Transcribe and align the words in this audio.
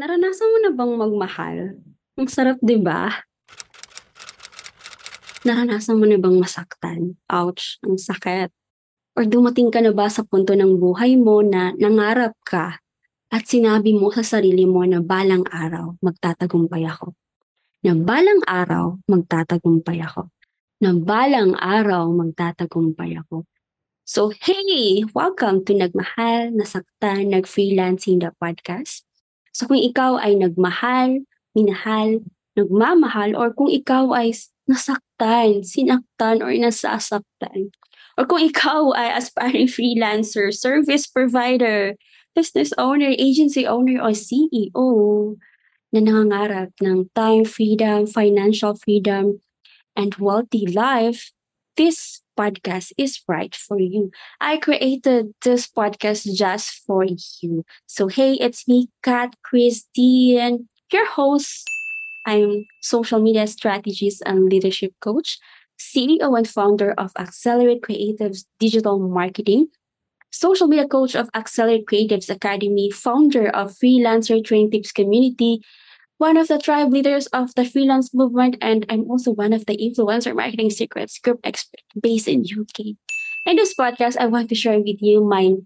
Naranasan 0.00 0.48
mo 0.48 0.58
na 0.64 0.72
bang 0.72 0.92
magmahal? 0.96 1.58
Ang 2.16 2.28
sarap, 2.32 2.56
'di 2.64 2.80
ba? 2.80 3.20
Naranasan 5.44 6.00
mo 6.00 6.08
na 6.08 6.16
bang 6.16 6.40
masaktan? 6.40 7.20
Ouch, 7.28 7.76
ang 7.84 8.00
sakit. 8.00 8.48
Or 9.12 9.28
dumating 9.28 9.68
ka 9.68 9.84
na 9.84 9.92
ba 9.92 10.08
sa 10.08 10.24
punto 10.24 10.56
ng 10.56 10.80
buhay 10.80 11.20
mo 11.20 11.44
na 11.44 11.76
nangarap 11.76 12.32
ka 12.48 12.80
at 13.28 13.44
sinabi 13.44 13.92
mo 13.92 14.08
sa 14.08 14.24
sarili 14.24 14.64
mo 14.64 14.88
na 14.88 15.04
balang 15.04 15.44
araw 15.52 15.92
magtatagumpay 16.00 16.88
ako. 16.88 17.12
Na 17.84 17.92
balang 17.92 18.40
araw 18.48 18.96
magtatagumpay 19.04 20.00
ako. 20.00 20.32
Na 20.80 20.96
balang 20.96 21.52
araw 21.60 22.08
magtatagumpay 22.08 23.20
ako. 23.20 23.44
So, 24.08 24.32
hey! 24.32 25.04
Welcome 25.12 25.68
to 25.68 25.76
Nagmahal, 25.76 26.56
Nasaktan, 26.56 27.36
Nag-Freelancing 27.36 28.24
the 28.24 28.32
Podcast. 28.40 29.04
So 29.50 29.66
kung 29.66 29.82
ikaw 29.82 30.18
ay 30.22 30.38
nagmahal, 30.38 31.26
minahal, 31.54 32.22
nagmamahal, 32.54 33.34
or 33.34 33.50
kung 33.54 33.70
ikaw 33.70 34.14
ay 34.14 34.34
nasaktan, 34.70 35.66
sinaktan, 35.66 36.42
or 36.42 36.54
nasasaktan, 36.54 37.74
or 38.14 38.24
kung 38.26 38.42
ikaw 38.42 38.94
ay 38.94 39.18
aspiring 39.18 39.66
freelancer, 39.66 40.54
service 40.54 41.10
provider, 41.10 41.98
business 42.34 42.70
owner, 42.78 43.10
agency 43.18 43.66
owner, 43.66 43.98
or 43.98 44.14
CEO 44.14 45.34
na 45.90 45.98
nangangarap 45.98 46.70
ng 46.78 47.10
time 47.18 47.42
freedom, 47.42 48.06
financial 48.06 48.78
freedom, 48.78 49.42
and 49.98 50.14
wealthy 50.22 50.70
life, 50.70 51.34
this 51.76 52.22
podcast 52.38 52.92
is 52.96 53.20
right 53.28 53.54
for 53.54 53.78
you. 53.78 54.10
I 54.40 54.56
created 54.56 55.34
this 55.42 55.68
podcast 55.68 56.34
just 56.34 56.82
for 56.86 57.04
you. 57.04 57.64
So, 57.86 58.08
hey, 58.08 58.34
it's 58.34 58.66
me, 58.66 58.88
Katt 59.02 59.36
Christine, 59.42 60.68
your 60.92 61.06
host. 61.06 61.68
I'm 62.26 62.66
social 62.82 63.20
media 63.20 63.46
strategist 63.46 64.22
and 64.26 64.44
leadership 64.44 64.92
coach, 65.00 65.38
CEO 65.78 66.36
and 66.36 66.48
founder 66.48 66.92
of 66.98 67.12
Accelerate 67.18 67.82
Creatives 67.82 68.44
Digital 68.58 68.98
Marketing, 68.98 69.68
social 70.30 70.68
media 70.68 70.86
coach 70.86 71.14
of 71.14 71.28
Accelerate 71.34 71.86
Creatives 71.86 72.28
Academy, 72.28 72.90
founder 72.90 73.48
of 73.48 73.72
Freelancer 73.72 74.44
Training 74.44 74.70
Tips 74.70 74.92
Community, 74.92 75.60
one 76.20 76.36
of 76.36 76.48
the 76.48 76.58
tribe 76.58 76.92
leaders 76.92 77.26
of 77.28 77.54
the 77.54 77.64
freelance 77.64 78.12
movement, 78.12 78.54
and 78.60 78.84
I'm 78.90 79.10
also 79.10 79.30
one 79.30 79.54
of 79.54 79.64
the 79.64 79.72
influencer 79.72 80.36
marketing 80.36 80.68
secrets 80.68 81.18
group 81.18 81.40
expert 81.42 81.80
based 81.98 82.28
in 82.28 82.44
UK. 82.44 82.92
In 83.46 83.56
this 83.56 83.74
podcast, 83.74 84.18
I 84.18 84.26
want 84.26 84.50
to 84.50 84.54
share 84.54 84.78
with 84.78 85.00
you 85.00 85.24
my 85.24 85.56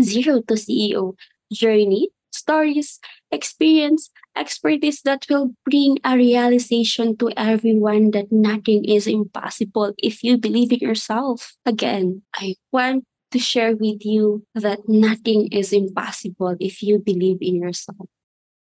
zero 0.00 0.40
to 0.48 0.54
CEO 0.54 1.12
journey, 1.52 2.08
stories, 2.32 2.98
experience, 3.30 4.08
expertise 4.34 5.02
that 5.02 5.26
will 5.28 5.52
bring 5.66 5.98
a 6.02 6.16
realization 6.16 7.14
to 7.18 7.30
everyone 7.36 8.12
that 8.12 8.32
nothing 8.32 8.86
is 8.86 9.06
impossible 9.06 9.92
if 9.98 10.24
you 10.24 10.38
believe 10.38 10.72
in 10.72 10.78
yourself. 10.78 11.52
Again, 11.66 12.22
I 12.34 12.56
want 12.72 13.04
to 13.32 13.38
share 13.38 13.76
with 13.76 14.00
you 14.00 14.46
that 14.54 14.88
nothing 14.88 15.52
is 15.52 15.74
impossible 15.74 16.56
if 16.58 16.82
you 16.82 16.98
believe 17.00 17.38
in 17.42 17.56
yourself 17.56 18.08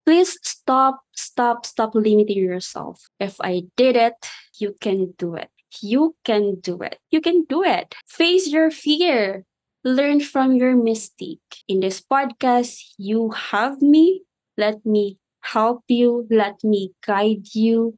please 0.06 0.38
stop, 0.44 1.02
stop, 1.16 1.66
stop 1.66 1.96
limiting 1.96 2.38
yourself. 2.38 3.10
If 3.20 3.38
I 3.42 3.64
did 3.76 3.96
it, 3.96 4.16
you 4.60 4.76
can 4.80 5.14
do 5.18 5.36
it. 5.36 5.50
You 5.82 6.16
can 6.24 6.60
do 6.62 6.82
it. 6.82 7.00
You 7.12 7.22
can 7.22 7.44
do 7.50 7.64
it. 7.64 7.96
Face 8.08 8.48
your 8.48 8.72
fear. 8.72 9.44
Learn 9.84 10.20
from 10.20 10.54
your 10.56 10.76
mistake. 10.76 11.42
In 11.68 11.80
this 11.82 12.02
podcast, 12.02 12.80
you 12.98 13.32
have 13.32 13.82
me. 13.82 14.24
Let 14.58 14.86
me 14.86 15.18
help 15.42 15.84
you. 15.88 16.28
Let 16.30 16.64
me 16.64 16.94
guide 17.06 17.54
you. 17.54 17.98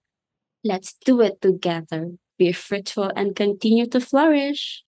Let's 0.64 0.96
do 1.06 1.22
it 1.22 1.42
together. 1.42 2.12
Be 2.38 2.52
fruitful 2.52 3.12
and 3.16 3.36
continue 3.36 3.88
to 3.88 4.00
flourish. 4.00 4.84